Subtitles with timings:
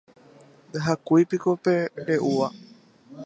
[0.69, 1.75] ndahakúipiko pe
[2.07, 2.47] re'úva